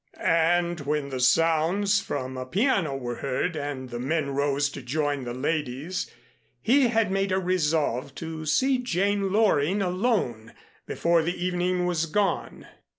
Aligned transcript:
And 0.19 0.79
when 0.79 1.09
the 1.09 1.19
sounds 1.19 1.99
from 2.01 2.35
a 2.35 2.47
piano 2.47 2.97
were 2.97 3.17
heard 3.17 3.55
and 3.55 3.91
the 3.91 3.99
men 3.99 4.31
rose 4.31 4.67
to 4.71 4.81
join 4.81 5.25
the 5.25 5.33
ladies, 5.35 6.09
he 6.59 6.87
had 6.87 7.11
made 7.11 7.31
a 7.31 7.37
resolve 7.37 8.15
to 8.15 8.47
see 8.47 8.79
Jane 8.79 9.31
Loring 9.31 9.79
alone 9.83 10.53
before 10.87 11.21
the 11.21 11.39
evening 11.45 11.85
was 11.85 12.07
gone. 12.07 12.65